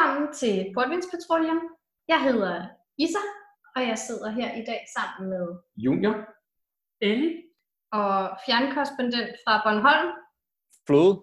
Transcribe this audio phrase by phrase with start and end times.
[0.00, 1.60] Velkommen til Portvindspatruljen.
[2.08, 3.18] Jeg hedder Isa,
[3.76, 5.46] og jeg sidder her i dag sammen med
[5.76, 6.14] Junior.
[7.00, 7.42] Ellie.
[7.92, 10.08] og fjernkorrespondent fra Bornholm.
[10.86, 11.14] Flode.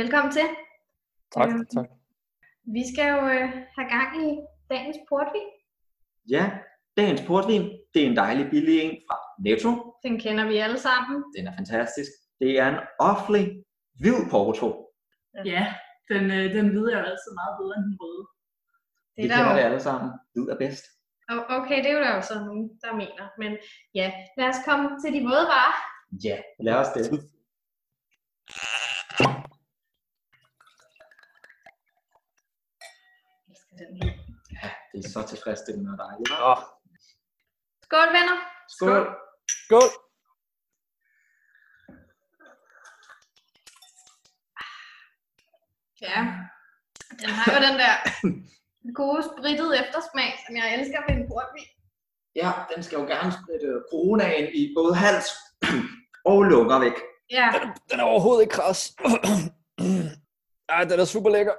[0.00, 0.46] Velkommen til.
[1.34, 1.88] Tak, Øhm, tak.
[2.76, 4.30] Vi skal jo øh, have gang i
[4.70, 5.48] dagens portvin.
[6.34, 6.44] Ja,
[6.96, 7.62] dagens portvin,
[7.94, 9.70] det er en dejlig billig en fra Netto.
[10.02, 11.24] Den kender vi alle sammen.
[11.36, 12.10] Den er fantastisk.
[12.40, 13.64] Det er en offentlig
[14.00, 14.68] hvid porto.
[15.44, 15.74] Ja,
[16.12, 18.22] den, øh, den hvide er jo altid meget bedre end den røde.
[19.16, 20.08] Det er kender jo, det alle sammen.
[20.32, 20.84] Hvid er bedst.
[21.58, 23.24] Okay, det er jo der jo så nogen, der mener.
[23.38, 23.52] Men
[23.94, 24.06] ja,
[24.38, 25.74] lad os komme til de våde varer.
[26.24, 27.00] Ja, lad os det.
[27.00, 27.10] Jeg
[33.48, 34.12] elsker den lyd.
[34.56, 36.30] Ja, det er så tilfredsstillende og dejligt.
[36.50, 36.60] Åh,
[37.86, 38.36] Skål, venner.
[38.68, 39.04] Skål.
[39.64, 39.88] skål!
[46.00, 46.18] Ja,
[47.20, 47.94] den har jo den der
[49.00, 51.70] gode sprittede eftersmag, som jeg elsker ved en portvin.
[52.42, 55.28] Ja, den skal jo gerne spritte coronaen i både hals
[56.30, 56.96] og lunger væk.
[57.30, 57.46] Ja,
[57.90, 58.80] Den er overhovedet ikke kras.
[60.74, 61.56] Ej, den er super lækker.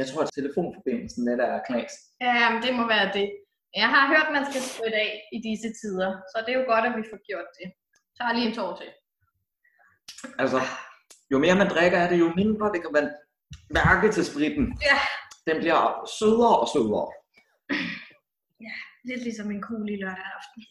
[0.00, 1.92] Jeg tror, at telefonforbindelsen lidt er knas.
[2.20, 3.26] ja men det må være det.
[3.82, 6.66] Jeg har hørt, at man skal spritte af i disse tider, så det er jo
[6.72, 7.68] godt, at vi får gjort det.
[8.16, 8.90] Så lige en tår til.
[10.42, 10.58] Altså,
[11.32, 13.06] jo mere man drikker af det, jo mindre det kan man
[13.70, 14.66] mærke til spritten.
[14.88, 14.98] Ja.
[15.48, 15.82] Den bliver
[16.18, 17.08] sødere og sødere.
[19.08, 20.62] Lidt ligesom en kugle i lørdag aften.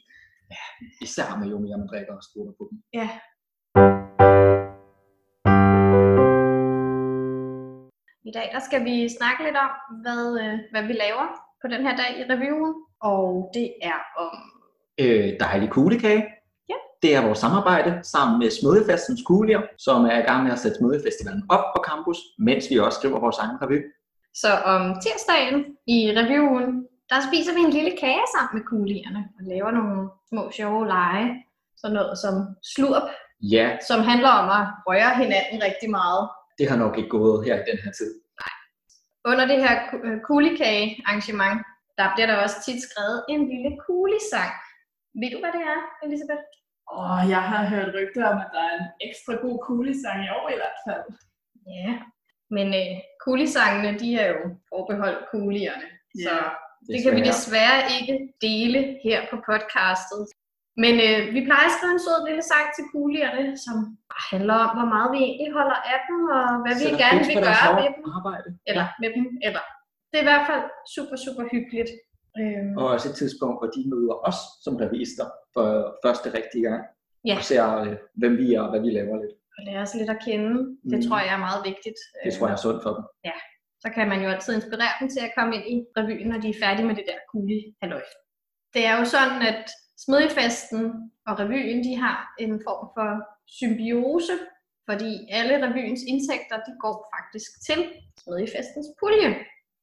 [1.01, 2.77] Især med jo mere man drikker og sprutter på den.
[2.99, 3.07] Ja.
[8.29, 9.71] I dag der skal vi snakke lidt om,
[10.03, 11.27] hvad, øh, hvad vi laver
[11.61, 12.73] på den her dag i reviewen.
[13.01, 14.33] Og det er om...
[15.03, 16.23] øh, dejlig kuglekage.
[17.01, 20.77] Det er vores samarbejde sammen med Smødefestens Kuglier, som er i gang med at sætte
[20.77, 23.79] Smødefestivalen op på campus, mens vi også skriver vores egen revy.
[24.41, 25.57] Så om tirsdagen
[25.95, 30.43] i reviewen, der spiser vi en lille kage sammen med kuglierne og laver nogle små
[30.57, 31.27] sjove lege.
[31.81, 32.33] Sådan noget som
[32.75, 33.07] slurp,
[33.41, 36.23] Ja, som handler om at røre hinanden rigtig meget.
[36.57, 38.11] det har nok ikke gået her i den her tid.
[39.31, 39.73] Under det her
[40.05, 41.57] øh, kuglekage-arrangement,
[41.97, 44.51] der bliver der også tit skrevet en lille kuglesang.
[45.21, 46.43] Ved du, hvad det er, Elisabeth?
[46.89, 50.47] Og jeg har hørt rygter om, at der er en ekstra god kuglesang i år
[50.55, 51.05] i hvert fald.
[51.77, 51.91] Ja,
[52.55, 52.93] men øh,
[53.25, 55.87] kuglesangene, de er jo forbeholdt kuglierne.
[56.25, 56.47] Så Ja,
[56.89, 58.15] det kan vi desværre ikke
[58.47, 60.21] dele her på podcastet.
[60.83, 63.75] Men øh, vi plejer at skrive en sød lille sang til kuglierne, som
[64.29, 67.37] handler om, hvor meget vi egentlig holder af dem, og hvad vi Sætter gerne vil
[67.47, 68.03] gøre med dem.
[68.17, 68.49] Arbejde.
[68.69, 69.63] Eller med dem, eller.
[70.09, 70.63] Det er i hvert fald
[70.95, 71.91] super, super hyggeligt.
[72.41, 75.67] Øhm, Og også et tidspunkt, hvor de møder os som revister for
[76.05, 76.83] første rigtige gang.
[77.25, 77.35] Ja.
[77.37, 79.33] Og ser, øh, hvem vi er og hvad vi laver lidt.
[79.57, 80.51] og lære os lidt at kende.
[80.91, 81.03] Det Mm.
[81.07, 81.99] tror jeg er meget vigtigt.
[82.25, 83.03] Det tror jeg er sundt for dem.
[83.83, 86.49] så kan man jo altid inspirere dem til at komme ind i revyen, når de
[86.49, 88.03] er færdige med det der kugle halløj.
[88.73, 89.63] Det er jo sådan, at
[90.03, 90.81] Smedjefesten
[91.27, 93.09] og revyen, de har en form for
[93.57, 94.35] symbiose,
[94.89, 97.79] fordi alle revyens indtægter, de går faktisk til
[98.23, 99.29] Smedjefestens pulje.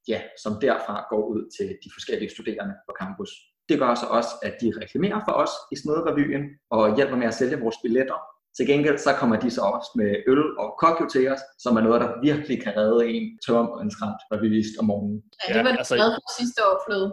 [0.09, 3.31] Ja, som derfra går ud til de forskellige studerende på campus.
[3.69, 7.35] Det gør så også, at de reklamerer for os i Smøderevyen og hjælper med at
[7.35, 8.19] sælge vores billetter.
[8.57, 11.81] Til gengæld så kommer de så også med øl og kokjo til os, som er
[11.81, 15.23] noget, der virkelig kan redde en tørm og en skræmt revyist om morgenen.
[15.49, 17.09] Ja, det var det altså- glad for sidste år, Fløde.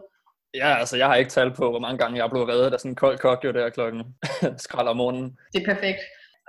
[0.53, 2.79] Ja, altså, jeg har ikke tal på, hvor mange gange jeg er blevet reddet af
[2.79, 4.01] sådan en kold kok, jo der klokken
[4.65, 5.37] skrald om morgenen.
[5.53, 5.99] Det er perfekt.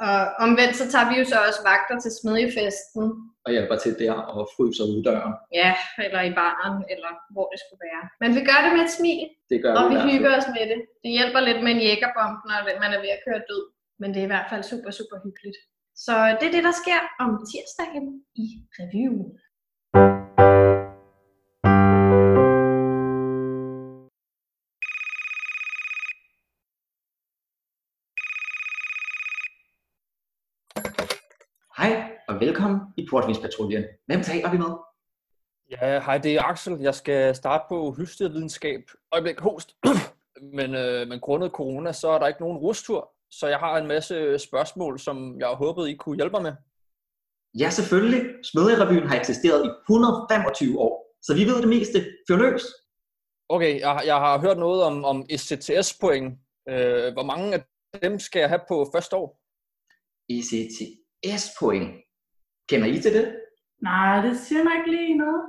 [0.07, 3.05] Og omvendt så tager vi jo så også vagter til Smedjefesten.
[3.45, 5.35] Og hjælper til der og fryser ud døren.
[5.61, 5.73] Ja,
[6.05, 8.05] eller i baren, eller hvor det skulle være.
[8.23, 9.23] Men vi gør det med et smil.
[9.51, 10.81] Det gør Og vi, vi hygger os med det.
[11.05, 13.65] Det hjælper lidt med en jækkerbomb, når man er ved at køre død.
[14.01, 15.59] Men det er i hvert fald super, super hyggeligt.
[16.05, 18.07] Så det er det, der sker om tirsdagen
[18.43, 18.47] i
[18.79, 19.31] reviewen.
[33.13, 33.85] Portvinspatruljen.
[34.09, 34.73] Hvem taler vi med?
[35.71, 36.75] Ja, hej, det er Axel.
[36.81, 38.83] Jeg skal starte på husdyrvidenskab.
[39.13, 39.69] Øjeblik, host.
[40.59, 43.01] men, øh, men grundet corona, så er der ikke nogen rustur.
[43.31, 46.55] Så jeg har en masse spørgsmål, som jeg håbede, I kunne hjælpe mig med.
[47.59, 48.23] Ja, selvfølgelig.
[48.45, 51.99] Smøderevyen har eksisteret i 125 år, så vi ved det meste.
[52.29, 52.65] Fyr løs.
[53.49, 56.39] Okay, jeg, jeg har hørt noget om, om SCTS-point.
[56.69, 57.61] Øh, hvor mange af
[58.03, 59.29] dem skal jeg have på første år?
[60.37, 61.91] ECTS-point.
[62.73, 63.27] Kender I til det?
[63.83, 65.43] Nej, det siger mig ikke lige noget.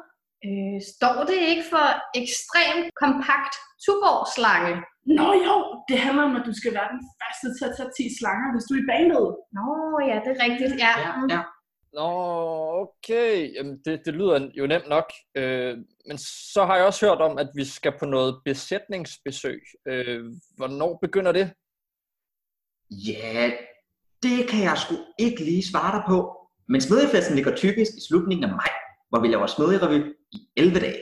[0.45, 1.85] Øh, står det ikke for
[2.21, 3.53] ekstremt kompakt
[3.85, 4.73] tuborgslange?
[5.17, 5.55] Nå jo,
[5.89, 8.65] det handler om, at du skal være den første til at tage 10 slanger, hvis
[8.67, 9.25] du er i banet.
[9.57, 9.67] Nå
[10.09, 10.73] ja, det er rigtigt.
[10.85, 10.93] Ja.
[11.03, 11.27] Ja, mm.
[11.35, 11.41] ja.
[11.97, 12.09] Nå,
[12.83, 13.33] okay.
[13.55, 15.07] Jamen, det, det lyder jo nemt nok.
[15.39, 15.73] Øh,
[16.07, 16.17] men
[16.53, 19.61] så har jeg også hørt om, at vi skal på noget besætningsbesøg.
[19.91, 20.21] Øh,
[20.57, 21.45] hvornår begynder det?
[23.09, 23.51] Ja,
[24.23, 26.42] det kan jeg sgu ikke lige svare dig på.
[26.67, 28.71] Men smedjefesten ligger typisk i slutningen af maj,
[29.09, 31.01] hvor vi laver smedjerevy i 11 dage.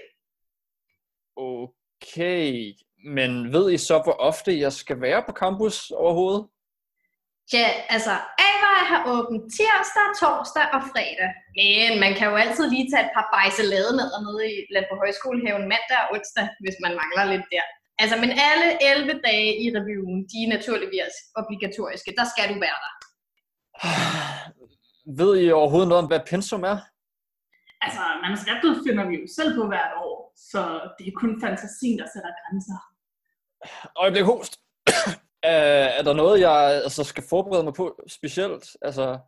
[1.36, 2.74] Okay,
[3.16, 6.48] men ved I så, hvor ofte jeg skal være på campus overhovedet?
[7.54, 8.14] Ja, altså,
[8.50, 11.32] Ava har åbent tirsdag, torsdag og fredag.
[11.60, 14.96] Men man kan jo altid lige tage et par bejselade med nede i land på
[15.04, 17.66] højskolehaven mandag og onsdag, hvis man mangler lidt der.
[18.02, 22.12] Altså, men alle 11 dage i reviewen, de er naturligvis obligatoriske.
[22.20, 22.94] Der skal du være der.
[25.06, 26.78] Ved I overhovedet noget om, hvad pensum er?
[27.82, 30.62] Altså, manuskriptet finder vi jo selv på hvert år, så
[30.98, 32.80] det er kun fantasien, der sætter grænser.
[33.96, 34.60] Øjeblik host.
[35.54, 38.78] er, er der noget, jeg altså, skal forberede mig på specielt?
[38.82, 39.20] Altså,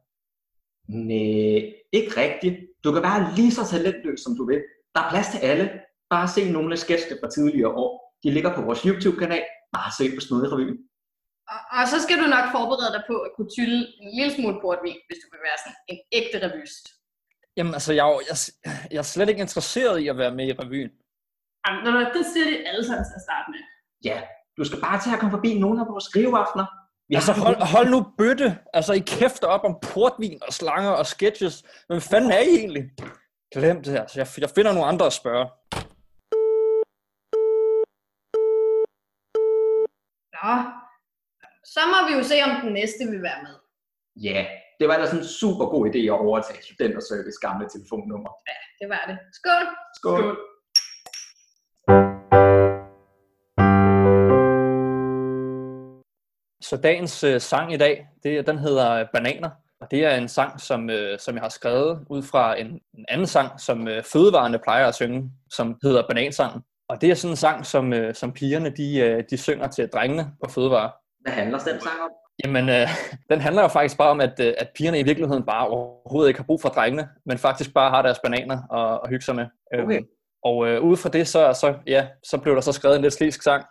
[0.89, 1.61] Nej,
[1.97, 2.55] ikke rigtigt.
[2.83, 4.61] Du kan være lige så talentløs, som du vil.
[4.95, 5.71] Der er plads til alle.
[6.09, 8.17] Bare se nogle af sketchene fra tidligere år.
[8.23, 9.43] De ligger på vores YouTube-kanal.
[9.73, 10.77] Bare søg på Smøderevyen.
[11.51, 14.57] Og, og så skal du nok forberede dig på at kunne tylle en lille smule
[14.63, 16.85] portvin, hvis du vil være sådan en ægte revyst.
[17.57, 18.37] jamen, altså, jeg, er jeg,
[18.93, 20.91] jeg er slet ikke interesseret i at være med i revyen.
[21.65, 23.59] Jamen, hvad, det siger de alle sammen til at starte med.
[24.09, 24.17] Ja,
[24.57, 26.65] du skal bare til at komme forbi nogle af vores skriveaftener.
[27.09, 28.47] Vi Altså, hold, hold nu bøtte.
[28.73, 31.55] Altså, I kæfter op om portvin og slanger og sketches.
[31.87, 32.83] Hvem fanden er I egentlig?
[33.53, 34.07] Glem det her.
[34.07, 35.45] Så jeg, jeg finder nogle andre at spørge.
[40.37, 40.55] Nå,
[41.65, 43.56] så må vi jo se, om den næste vil være med.
[44.24, 44.45] Ja,
[44.80, 48.31] det var da sådan en super god idé at overtage studenterservice gamle telefonnummer.
[48.80, 49.18] Det var det.
[49.33, 49.65] Skål!
[49.98, 50.24] Skål.
[50.24, 50.38] Skål.
[56.62, 59.50] Så dagens øh, sang i dag, det, den hedder Bananer.
[59.81, 63.06] Og det er en sang, som, øh, som jeg har skrevet ud fra en, en
[63.10, 66.62] anden sang, som øh, fødevarene plejer at synge, som hedder Banansangen.
[66.89, 69.89] Og det er sådan en sang, som, øh, som pigerne de, øh, de synger til
[69.94, 70.92] drengene på fødevare.
[71.23, 72.11] Hvad handler den sang om?
[72.43, 72.87] Jamen, øh,
[73.31, 76.39] den handler jo faktisk bare om, at, øh, at pigerne i virkeligheden bare overhovedet ikke
[76.39, 79.45] har brug for drengene, men faktisk bare har deres bananer og, og hygge sig med.
[79.73, 80.01] Øhm, Okay.
[80.45, 83.13] Og øh, ud fra det, så, så, ja, så blev der så skrevet en lidt
[83.13, 83.63] slisk sang.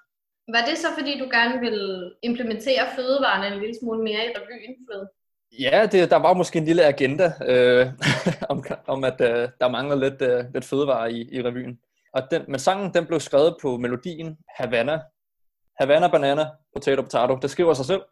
[0.49, 5.09] Var det så, fordi du gerne ville implementere fødevarene en lille smule mere i revyen?
[5.61, 7.87] Ja, det, der var måske en lille agenda øh,
[8.53, 11.79] om, om, at øh, der mangler lidt, øh, lidt fødevare i, i revyen.
[12.15, 15.01] Og den, men sangen den blev skrevet på melodien Havana.
[15.81, 17.37] Havana Banana, Potato Potato.
[17.37, 18.03] Det skriver sig selv.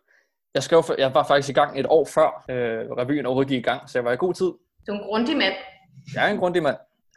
[0.55, 3.59] Jeg, skrev, for- jeg var faktisk i gang et år før øh, revyen overhovedet gik
[3.59, 4.47] i gang, så jeg var i god tid.
[4.87, 5.55] Du er en grundig mand.
[6.15, 6.77] Jeg er en grundig mand.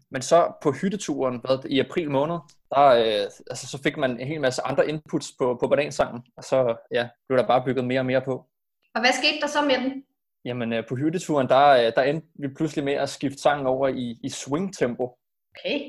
[0.09, 2.37] Men så på hytteturen hvad, i april måned,
[2.71, 6.43] der, øh, altså, så fik man en hel masse andre inputs på, på banansangen, og
[6.43, 8.45] så ja, blev der bare bygget mere og mere på.
[8.95, 10.03] Og hvad skete der så med den?
[10.45, 13.87] Jamen øh, på hytteturen, der, øh, der endte vi pludselig med at skifte sangen over
[13.87, 15.17] i, i swing-tempo.
[15.55, 15.79] Okay,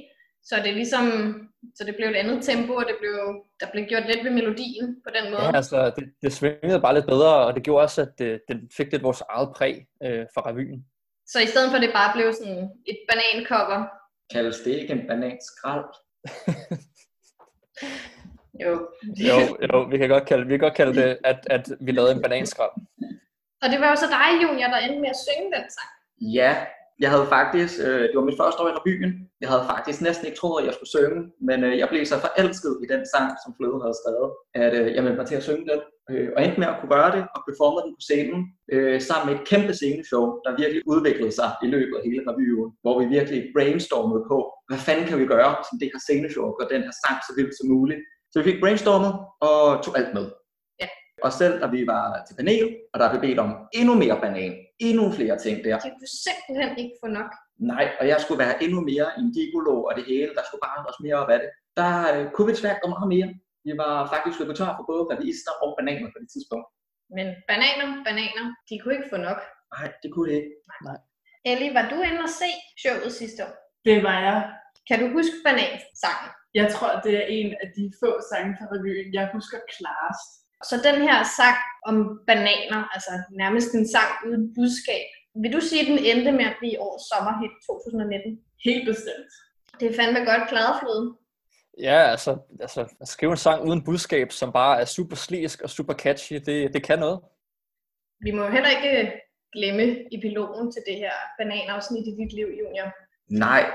[0.44, 1.06] så det er ligesom,
[1.75, 3.14] så det blev et andet tempo, og det blev,
[3.61, 5.43] der blev gjort lidt ved melodien på den måde.
[5.43, 8.61] Ja, altså, det, det swingede bare lidt bedre, og det gjorde også, at det, det
[8.76, 10.85] fik lidt vores eget præg øh, for revyen.
[11.26, 13.85] Så i stedet for at det bare blev sådan et banancover,
[14.32, 15.85] Kaldes det ikke en bananskrald?
[18.64, 18.88] jo.
[19.28, 19.38] Jo,
[19.73, 22.23] jo vi kan godt kalde, vi kan godt kalde det, at, at vi lavede en
[22.23, 22.71] bananskrab.
[23.62, 25.90] Og det var jo så dig, Junior, der endte med at synge den sang.
[26.21, 26.66] Ja,
[27.04, 29.12] jeg havde faktisk, øh, det var mit første år i revyen.
[29.42, 32.16] Jeg havde faktisk næsten ikke troet, at jeg skulle synge, men øh, jeg blev så
[32.26, 34.28] forelsket i den sang, som Fløde havde skrevet,
[34.62, 35.80] at øh, jeg meldte mig til at synge den,
[36.11, 38.40] øh, og endte med at kunne gøre det og performe den på scenen,
[38.75, 42.68] øh, sammen med et kæmpe sceneshow, der virkelig udviklede sig i løbet af hele revyen,
[42.82, 46.64] hvor vi virkelig brainstormede på, hvad fanden kan vi gøre, som det her sceneshow, og
[46.75, 48.00] den her sang så vildt som muligt.
[48.30, 49.12] Så vi fik brainstormet
[49.49, 50.26] og tog alt med.
[51.26, 53.50] Og selv da vi var til panel, og der blev bedt om
[53.81, 54.52] endnu mere banan,
[54.88, 57.31] endnu flere ting der, Det kunne simpelthen ikke få nok.
[57.73, 60.31] Nej, og jeg skulle være endnu mere en gigolo og det hele.
[60.37, 61.50] Der skulle bare også mere op af det.
[61.81, 63.28] Der øh, kunne vi desværre gå meget mere.
[63.66, 66.66] Vi var faktisk løbet tør for både revister og bananer på det tidspunkt.
[67.16, 69.40] Men bananer, bananer, de kunne ikke få nok.
[69.75, 70.52] Nej, det kunne det ikke.
[71.50, 72.50] Ellie, var du inde og se
[72.83, 73.52] showet sidste år?
[73.88, 74.38] Det var jeg.
[74.88, 76.31] Kan du huske banansangen?
[76.61, 80.31] Jeg tror, det er en af de få sange fra revyen, jeg husker klarest.
[80.68, 81.56] Så den her sang
[81.87, 85.06] om bananer, altså nærmest en sang uden budskab,
[85.42, 88.40] vil du sige, at den endte med at blive årets sommerhit 2019?
[88.64, 89.30] Helt bestemt.
[89.80, 91.16] Det er fandme godt klaret, Fløde.
[91.80, 95.71] Ja, altså, altså at skrive en sang uden budskab, som bare er super slisk og
[95.71, 97.21] super catchy, det, det kan noget.
[98.21, 99.12] Vi må jo heller ikke
[99.52, 102.88] glemme epilogen til det her bananafsnit i dit liv, Junior.
[103.28, 103.73] Nej,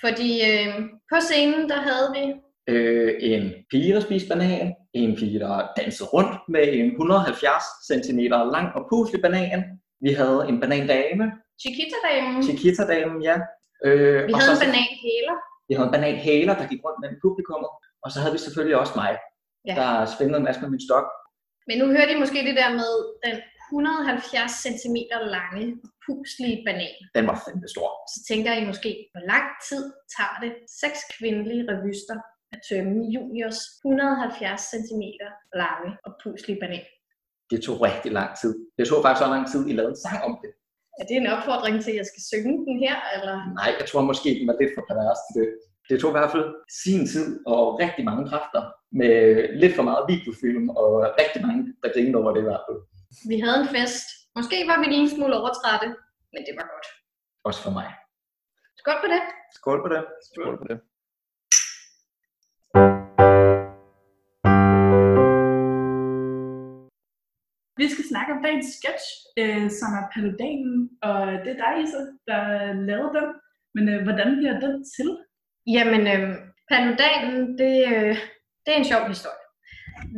[0.00, 0.74] Fordi øh,
[1.12, 2.34] på scenen, der havde vi
[2.70, 4.74] øh, en pige, der spiste banan.
[4.92, 8.18] En pige, der dansede rundt med en 170 cm
[8.56, 9.60] lang og puslig banan.
[10.04, 11.24] Vi havde en banandame,
[11.64, 12.42] Chiquita-damen.
[12.48, 13.36] Chiquita-damen, ja.
[13.86, 15.36] Øh, Vi og havde så- en bananhæler.
[15.68, 17.70] Vi havde en bananhæler, der gik rundt mellem publikummet.
[18.04, 19.12] Og så havde vi selvfølgelig også mig,
[19.68, 19.74] Ja.
[19.80, 21.06] der svingede en masse med min stok.
[21.68, 22.90] Men nu hørte I måske det der med
[23.26, 23.36] den
[23.72, 24.96] 170 cm
[25.36, 25.64] lange,
[26.06, 26.96] puslige banan.
[27.16, 27.88] Den var fandme stor.
[28.12, 29.82] Så tænker I måske, hvor lang tid
[30.16, 32.16] tager det seks kvindelige revyster
[32.54, 35.02] at tømme juniors 170 cm
[35.62, 36.86] lange og puslige banan?
[37.50, 38.52] Det tog rigtig lang tid.
[38.78, 40.50] Det tog faktisk så lang tid, I lavede en sang om det.
[41.00, 42.96] Er det en opfordring til, at jeg skal synge den her?
[43.14, 43.36] Eller?
[43.60, 45.48] Nej, jeg tror måske, den var lidt for pervers til det.
[45.88, 46.46] Det tog i hvert fald
[46.84, 48.62] sin tid og rigtig mange kræfter
[49.00, 49.14] med
[49.62, 50.90] lidt for meget videofilm og
[51.22, 52.78] rigtig mange, der grinede over det i hvert fald.
[53.30, 54.06] Vi havde en fest.
[54.38, 55.88] Måske var vi lige en smule overtrætte,
[56.32, 56.86] men det var godt.
[57.48, 57.88] Også for mig.
[58.80, 59.22] Skål på det.
[59.58, 60.02] Skål på det.
[60.28, 60.78] Skål på det.
[68.34, 69.06] Om dagens sketch,
[69.40, 72.42] øh, som er Paludanen, og det er dig, Isa, der
[72.88, 73.28] lavede den.
[73.74, 75.08] Men øh, hvordan bliver den til?
[75.76, 76.28] Jamen, øh,
[76.70, 78.14] Paludanen, det, øh,
[78.62, 79.46] det er en sjov historie.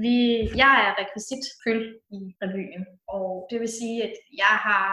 [0.04, 0.16] Vi,
[0.62, 1.86] jeg er rekvisitfyld
[2.18, 2.84] i revyen,
[3.16, 4.86] og det vil sige, at jeg har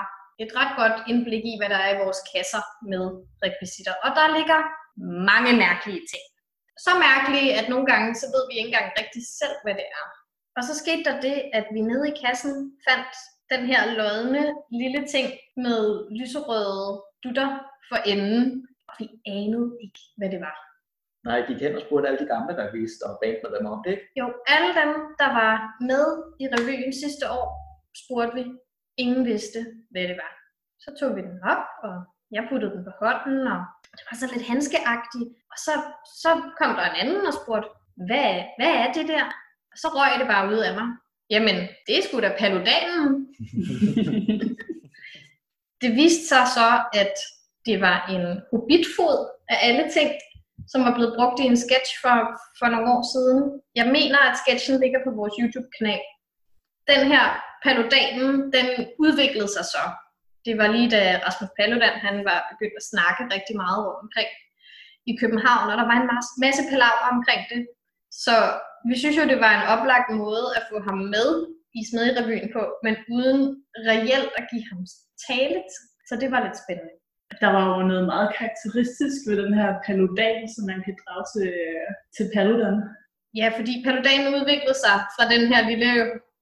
[0.43, 3.03] et ret godt indblik i, hvad der er i vores kasser med
[3.45, 3.95] rekvisitter.
[4.05, 4.59] Og der ligger
[5.31, 6.25] mange mærkelige ting.
[6.85, 10.05] Så mærkelige, at nogle gange, så ved vi ikke engang rigtig selv, hvad det er.
[10.57, 12.53] Og så skete der det, at vi nede i kassen
[12.87, 13.13] fandt
[13.53, 14.43] den her lodne
[14.81, 15.27] lille ting
[15.65, 15.81] med
[16.19, 17.49] lyserøde dutter
[17.89, 20.57] for enden, og vi anede ikke, hvad det var.
[21.27, 23.91] Nej, de hen og spurgte alle de gamle, der viste og bandede dem om det.
[23.91, 24.05] ikke?
[24.19, 24.91] Jo, alle dem,
[25.21, 25.53] der var
[25.91, 26.05] med
[26.43, 27.47] i revyen sidste år,
[28.01, 28.43] spurgte vi.
[29.03, 29.59] Ingen vidste,
[29.91, 30.31] hvad det var.
[30.83, 31.95] Så tog vi den op, og
[32.35, 33.59] jeg puttede den på hånden, og
[33.97, 35.29] det var så lidt handskeagtigt.
[35.51, 35.73] Og så,
[36.23, 36.29] så
[36.59, 37.69] kom der en anden og spurgte,
[38.07, 39.25] hvad, hvad er det der?
[39.81, 40.87] Så røg det bare ud af mig.
[41.33, 43.09] Jamen, det er sgu da paludanen.
[45.81, 46.69] det viste sig så,
[47.01, 47.13] at
[47.67, 49.17] det var en hobbitfod
[49.53, 50.09] af alle ting,
[50.71, 52.15] som var blevet brugt i en sketch for,
[52.59, 53.39] for nogle år siden.
[53.79, 56.03] Jeg mener, at sketchen ligger på vores YouTube-kanal.
[56.91, 57.25] Den her
[57.65, 58.67] Paludanen, den
[59.03, 59.83] udviklede sig så.
[60.45, 64.29] Det var lige da Rasmus Paludan, han var begyndt at snakke rigtig meget rundt omkring
[65.11, 66.09] i København, og der var en
[66.45, 67.61] masse palaver omkring det.
[68.11, 68.35] Så
[68.89, 71.29] vi synes jo, det var en oplagt måde at få ham med
[71.79, 73.41] i Smedjerevyen på, men uden
[73.89, 74.81] reelt at give ham
[75.27, 75.85] taletid.
[76.09, 76.95] Så det var lidt spændende.
[77.43, 81.53] Der var jo noget meget karakteristisk ved den her paludan, som man kan drage til,
[82.15, 82.77] til Paludan.
[83.39, 85.91] Ja, fordi paludanen udviklede sig fra den her lille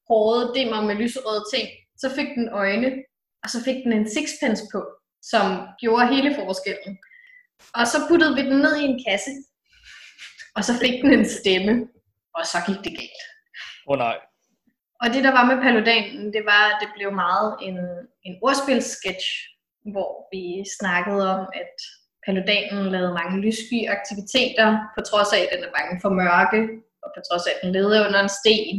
[0.09, 1.67] hårde dimmer med lyserøde ting.
[2.01, 2.89] Så fik den øjne,
[3.43, 4.81] og så fik den en sixpence på,
[5.31, 5.45] som
[5.81, 6.93] gjorde hele forskellen.
[7.79, 9.31] Og så puttede vi den ned i en kasse,
[10.57, 11.73] og så fik den en stemme,
[12.37, 13.23] og så gik det galt.
[13.87, 14.17] Åh oh, nej.
[15.01, 17.77] Og det, der var med paludanen, det var, at det blev meget en,
[18.27, 19.27] en ordspilssketch,
[19.93, 20.45] hvor vi
[20.79, 21.73] snakkede om, at
[22.25, 26.61] paludanen lavede mange lyssky aktiviteter, på trods af, at den er bange for mørke,
[27.03, 28.75] og på trods af, at den leder under en sten.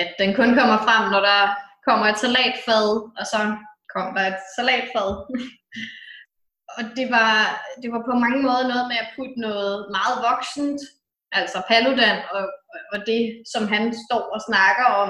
[0.00, 1.40] At den kun kommer frem, når der
[1.86, 2.86] kommer et salatfad,
[3.18, 3.40] og så
[3.92, 5.10] kom der et salatfad.
[6.76, 7.30] og det var,
[7.82, 10.80] det var på mange måder noget med at putte noget meget voksent,
[11.38, 12.44] altså Paludan, og,
[12.92, 13.22] og det,
[13.52, 15.08] som han står og snakker om,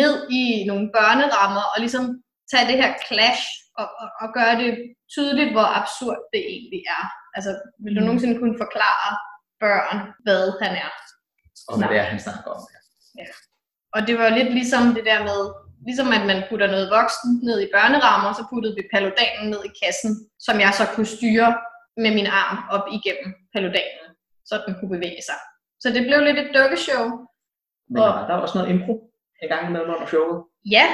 [0.00, 2.04] ned i nogle børnerammer, og ligesom
[2.50, 3.44] tage det her clash,
[3.80, 4.70] og, og, og gøre det
[5.14, 7.04] tydeligt, hvor absurd det egentlig er.
[7.36, 7.50] Altså,
[7.84, 8.06] vil du Mm.
[8.06, 9.08] nogensinde kunne forklare
[9.64, 10.90] børn, hvad han er?
[11.68, 12.60] Og hvad det er, han snakker om.
[13.94, 15.40] Og det var lidt ligesom det der med,
[15.88, 19.72] ligesom at man putter noget voksen ned i børnerammer, så puttede vi paludanen ned i
[19.82, 20.12] kassen,
[20.46, 21.50] som jeg så kunne styre
[22.02, 24.06] med min arm op igennem paludanen,
[24.48, 25.38] så den kunne bevæge sig.
[25.82, 27.04] Så det blev lidt et dukkeshow.
[27.92, 28.94] Men Og- der var også noget impro
[29.44, 30.38] i gang med under showet.
[30.76, 30.86] Ja,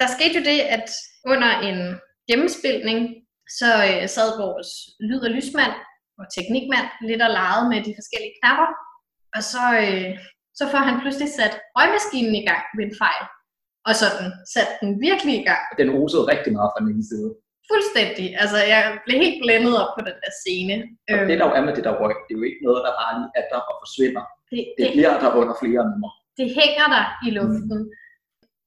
[0.00, 0.88] der skete jo det, at
[1.32, 1.78] under en
[2.30, 2.98] gennemspilning,
[3.58, 4.68] så øh, sad vores
[5.08, 5.74] lyd- og lysmand
[6.20, 8.68] og teknikmand lidt og legede med de forskellige knapper.
[9.36, 10.10] Og så, øh,
[10.58, 13.24] så får han pludselig sat røgmaskinen i gang ved en fejl.
[13.88, 15.62] Og sådan satte den virkelig i gang.
[15.80, 17.30] Den osede rigtig meget fra min side.
[17.70, 18.26] Fuldstændig.
[18.42, 20.76] Altså, jeg blev helt blændet op på den der scene.
[21.20, 22.92] Og det der jo er med det der røg, det er jo ikke noget, der
[23.02, 24.22] bare lige er der og forsvinder.
[24.52, 26.12] det, Det det, bliver der under flere numre.
[26.40, 27.78] det hænger der i luften.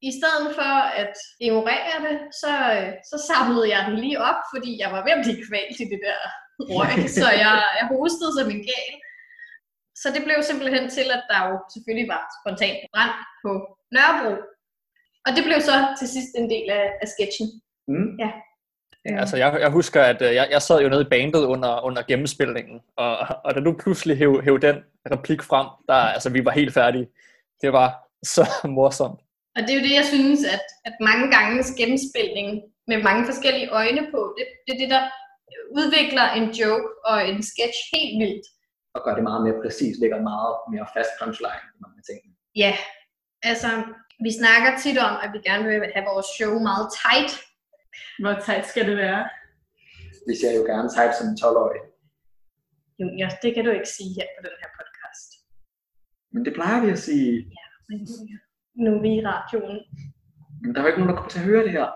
[0.10, 1.14] I stedet for at
[1.46, 5.24] ignorere det, så, øh, så samlede jeg den lige op, fordi jeg var ved at
[5.26, 6.20] blive kvalt i det der
[6.76, 8.94] røg, så jeg, jeg hostede som en gal.
[10.02, 13.52] Så det blev simpelthen til, at der jo selvfølgelig var spontan brand på
[13.96, 14.34] Nørrebro.
[15.26, 17.48] Og det blev så til sidst en del af, af sketchen.
[17.92, 18.10] Mm.
[18.24, 18.30] Ja,
[19.06, 22.02] Altså, jeg, jeg husker, at øh, jeg, jeg sad jo nede i bandet under, under
[22.02, 24.76] gennemspilningen, og, og da du pludselig hæv, hæv den
[25.12, 27.08] replik frem, der, altså, vi var helt færdige.
[27.62, 27.90] Det var
[28.24, 28.44] så
[28.78, 29.20] morsomt.
[29.56, 32.50] Og det er jo det, jeg synes, at, at mange gange gennemspilning
[32.88, 34.22] med mange forskellige øjne på.
[34.38, 35.04] Det, det er det, der
[35.80, 38.48] udvikler en joke og en sketch helt vildt.
[38.96, 42.20] Og gør det meget mere præcis, lægger meget mere fast punchline i mange ting.
[42.64, 42.74] Ja,
[43.52, 43.70] altså
[44.26, 47.32] vi snakker tit om, at vi gerne vil have vores show meget tight.
[48.22, 49.22] Hvor tight skal det være?
[50.28, 51.82] Vi ser jo gerne tight som en 12-årig.
[53.00, 55.30] Jo, ja, det kan du ikke sige her på den her podcast.
[56.34, 57.32] Men det plejer vi at sige.
[57.90, 57.98] Men
[58.84, 59.78] nu er vi i radioen.
[60.62, 61.88] Men der er jo ikke nogen, der kommer til at høre det her.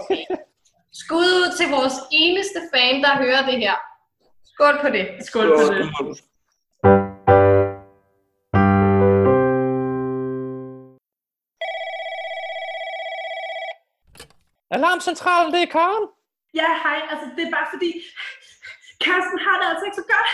[0.00, 0.24] Okay.
[1.02, 3.76] Skud ud til vores eneste fan, der hører det her.
[4.52, 5.06] Skål på det.
[5.28, 5.84] Skål på det.
[14.84, 16.06] Alarmcentralen, det er Karen.
[16.60, 16.98] Ja, hej.
[17.10, 17.90] Altså, det er bare fordi,
[19.04, 20.30] Karsten har det altså ikke så godt.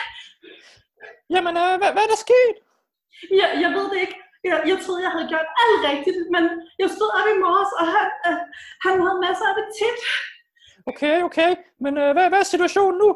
[1.34, 2.54] Jamen, øh, hvad, hvad er der sket?
[3.40, 4.16] Jeg, jeg ved det ikke.
[4.48, 6.42] Jeg, jeg troede, jeg havde gjort alt rigtigt, men
[6.82, 8.38] jeg stod op i morges, og han, øh,
[8.84, 9.98] han havde masser af appetit.
[10.90, 11.50] Okay, okay.
[11.84, 13.10] Men øh, hvad, hvad er situationen nu?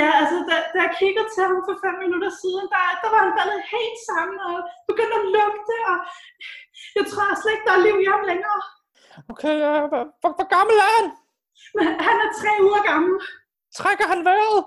[0.00, 3.20] Ja, altså, da, da jeg kiggede til ham for fem minutter siden, der, der var
[3.24, 4.56] han faldet helt sammen og
[4.90, 5.96] begyndte at lugte, og
[6.98, 8.60] jeg tror slet ikke, der er liv i ham længere.
[9.32, 11.06] Okay, øh, hvor, hvor, hvor gammel er han?
[12.06, 13.14] Han er tre uger gammel.
[13.78, 14.60] Trækker han vejret?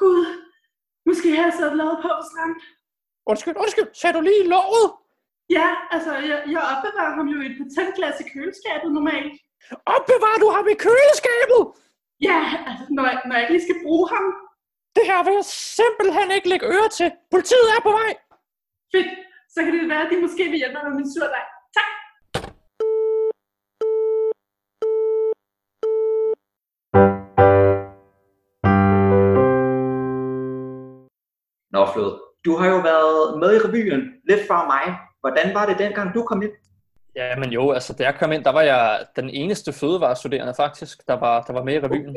[0.00, 0.20] Gud,
[1.06, 2.56] nu skal jeg sat lavet på stranden.
[3.30, 3.88] Undskyld, undskyld.
[4.00, 4.86] Sagde du lige låget?
[5.58, 9.32] Ja, altså, jeg, jeg opbevarer ham jo i et patentglas i køleskabet normalt.
[9.96, 11.62] Opbevarer du ham i køleskabet?
[12.28, 12.38] Ja,
[12.68, 14.24] altså, når jeg, når jeg ikke lige skal bruge ham.
[14.96, 17.08] Det her vil jeg simpelthen ikke lægge øre til.
[17.34, 18.10] Politiet er på vej.
[18.92, 19.10] Fedt,
[19.54, 21.44] så kan det være, at de måske vil hjælpe mig med min surdej.
[31.92, 34.98] Flod, du har jo været med i revyen lidt før mig.
[35.20, 36.50] Hvordan var det dengang, du kom ind?
[37.16, 41.08] Ja, men jo, altså da jeg kom ind, der var jeg den eneste fødevarestuderende faktisk,
[41.08, 42.16] der var, der var med i revyen.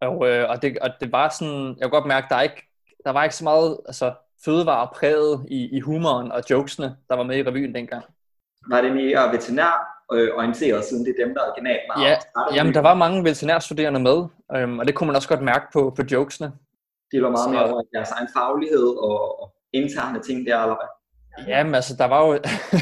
[0.00, 2.68] Og, øh, og, det, og det var sådan, jeg kunne godt mærke, der, er ikke,
[3.04, 4.12] der var ikke så meget altså,
[4.44, 8.04] fødevare præget i, i humoren og jokesene, der var med i revyen dengang.
[8.70, 12.16] Var det mere veterinær øh, orienteret, siden det er dem, der originalt var Ja,
[12.54, 14.24] jamen der var mange veterinærstuderende med,
[14.56, 16.52] øhm, og det kunne man også godt mærke på, på jokesene.
[17.14, 19.46] De var meget Så- mere over i deres egen faglighed og, og
[19.80, 20.90] interne ting der, eller hvad?
[21.52, 22.30] Jamen altså, der var jo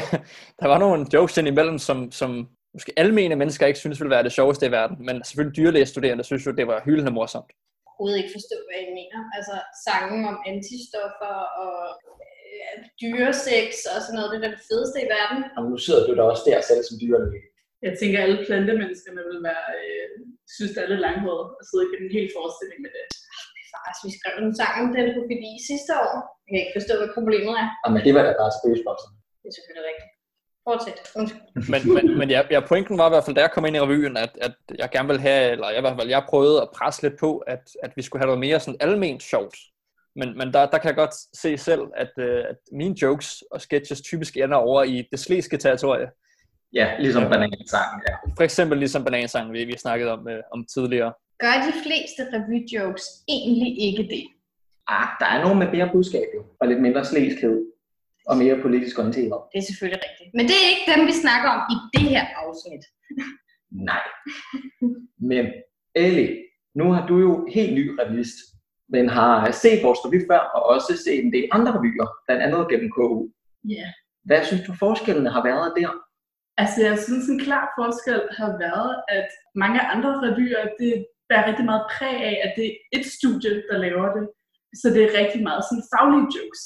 [0.61, 2.29] der var nogle jokes indimellem, som, som
[2.75, 6.43] måske almene mennesker ikke synes ville være det sjoveste i verden, men selvfølgelig dyrlægestuderende synes
[6.47, 7.51] jo, det var hyldende morsomt.
[7.87, 9.19] overhovedet ikke forstå, hvad I mener.
[9.37, 9.55] Altså
[9.87, 11.77] sange om antistoffer og
[12.53, 15.39] øh, dyresex og sådan noget, det er det fedeste i verden.
[15.53, 17.43] Jamen, nu sidder du da også der selv som dyrlæge.
[17.87, 20.07] Jeg tænker, at alle plantemenneskerne vil være, øh,
[20.55, 23.05] synes, det er lidt langhåret og sidde i en hel forestilling med det.
[23.75, 26.13] Faktisk, vi skrev en sang om den på PDI sidste år.
[26.43, 27.67] Jeg kan ikke forstå, hvad problemet er.
[27.83, 29.09] Jamen, det var da bare spøgesboksen.
[29.41, 30.11] Det er selvfølgelig rigtigt.
[30.67, 30.99] Fortsæt.
[31.19, 31.41] Undskyld.
[31.73, 33.79] Men, men, men ja, ja, pointen var i hvert fald, da jeg kom ind i
[33.79, 36.69] revyen, at, at jeg gerne ville have, eller jeg, i hvert fald, jeg prøvede at
[36.77, 39.57] presse lidt på, at, at vi skulle have noget mere sådan alment sjovt.
[40.15, 43.61] Men, men der, der kan jeg godt se selv, at, øh, at mine jokes og
[43.61, 46.07] sketches typisk ender over i det slæske territorie.
[46.73, 48.15] Ja, ligesom banansangen, ja.
[48.37, 51.13] For eksempel ligesom banansangen, vi, vi snakkede om, øh, om tidligere.
[51.39, 54.23] Gør de fleste revy-jokes egentlig ikke det?
[54.87, 57.65] Ah, der er nogen med mere budskab jo, og lidt mindre slæskhed,
[58.29, 59.41] og mere politisk orienteret.
[59.51, 60.29] Det er selvfølgelig rigtigt.
[60.37, 62.83] Men det er ikke dem, vi snakker om i det her afsnit.
[63.89, 64.03] Nej.
[65.31, 65.45] Men
[65.95, 66.29] Ellie,
[66.75, 68.37] nu har du jo helt ny revist,
[68.89, 72.69] men har set vores revy før, og også set en del andre revyer, blandt andet
[72.69, 73.27] gennem KU.
[73.69, 73.87] Ja.
[74.27, 75.91] Hvad synes du forskellene har været der?
[76.57, 81.67] Altså, jeg synes, en klar forskel har været, at mange andre revyer, det bærer rigtig
[81.71, 84.25] meget præg af, at det er et studie, der laver det.
[84.81, 86.63] Så det er rigtig meget sådan faglige jokes.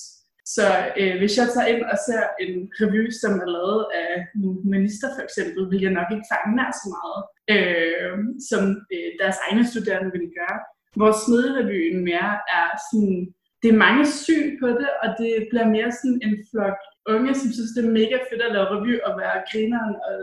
[0.55, 0.65] Så
[0.99, 5.07] øh, hvis jeg tager ind og ser en review, som er lavet af en minister
[5.15, 7.21] for eksempel, vil jeg nok ikke fange nær så meget,
[7.53, 8.15] øh,
[8.49, 8.61] som
[8.95, 10.57] øh, deres egne studerende ville gøre.
[10.99, 13.17] Hvor smedrevyen mere er sådan,
[13.61, 16.79] det er mange syn på det, og det bliver mere sådan en flok
[17.13, 20.15] unge, som synes, det er mega fedt at lave review og være grineren og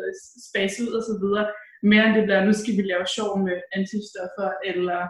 [0.48, 1.46] spase ud og så videre,
[1.90, 5.00] mere end det bliver, nu skal vi lave sjov med antistoffer, eller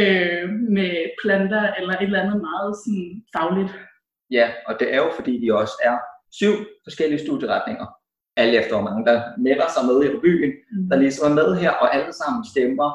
[0.00, 0.44] øh,
[0.76, 3.72] med planter, eller et eller andet meget sådan fagligt.
[4.36, 5.96] Ja, og det er jo fordi, de også er
[6.40, 6.54] syv
[6.86, 7.86] forskellige studieretninger.
[8.36, 10.52] Alle efter hvor mange, der melder sig med i revyen,
[10.90, 12.88] der ligesom er med her, og alle sammen stemmer,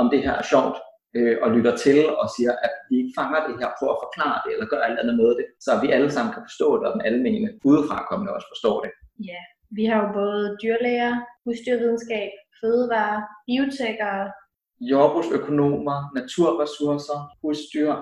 [0.00, 0.76] om det her er sjovt,
[1.16, 4.38] øh, og lytter til og siger, at vi ikke fanger det her, prøver at forklare
[4.44, 6.92] det, eller gør alt andet med det, så vi alle sammen kan forstå det, og
[6.94, 8.90] den almene udefra kommende også forstår det.
[9.30, 9.42] Ja,
[9.76, 11.12] vi har jo både dyrlæger,
[11.44, 12.30] husdyrvidenskab,
[12.60, 14.32] fødevare, biotekere.
[14.80, 17.92] Jordbrugsøkonomer, naturressourcer, husdyr,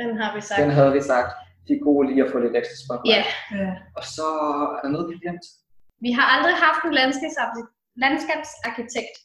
[0.00, 0.60] Den har vi sagt.
[0.62, 1.30] den havde vi sagt,
[1.68, 3.10] de er gode lige at få lidt ekstra spotlight.
[3.16, 3.22] Ja,
[3.62, 3.72] Ja.
[3.98, 4.26] Og så
[4.74, 5.46] er der noget, vi glemt.
[6.04, 7.70] vi har aldrig haft en landskabsarkitekt,
[8.04, 9.16] landskabsarkitekt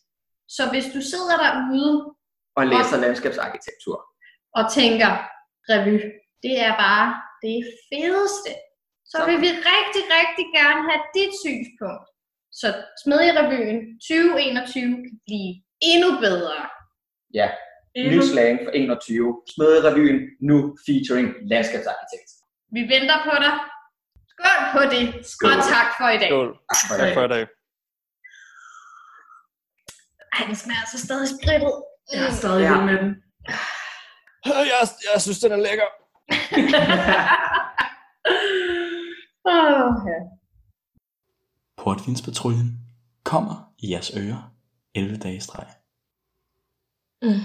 [0.57, 1.93] Så hvis du sidder derude
[2.59, 3.97] Og læser landskabsarkitektur.
[4.57, 5.11] og tænker,
[5.71, 5.97] revy,
[6.45, 7.07] det er bare
[7.45, 7.57] det
[7.89, 8.51] fedeste,
[9.11, 12.05] så vil vi rigtig, rigtig gerne have dit synspunkt.
[12.59, 12.67] Så
[13.03, 15.51] Smedjerevyen 2021 kan blive
[15.91, 16.57] endnu bedre.
[17.39, 17.47] Ja,
[18.13, 19.41] ny slang for 21.
[19.55, 20.17] Smedrevyen
[20.49, 22.29] nu featuring landskabsarkitekt.
[22.75, 23.53] Vi venter på dig.
[24.31, 25.49] Skål på det, Skål.
[25.51, 26.29] og tak for i dag.
[26.29, 26.49] Skål.
[27.01, 27.43] Tak for i dag.
[30.35, 31.73] Ej, den smager så stadig sprittet.
[32.13, 32.81] Jeg er stadig Ja.
[32.89, 33.11] med den.
[34.45, 35.89] Jeg, jeg synes, den er lækker.
[39.49, 40.19] Åh, ja.
[41.77, 42.77] Portvinspatruljen
[43.23, 44.53] kommer i jeres ører
[44.95, 45.67] 11 dage i streg.
[47.21, 47.43] Mm.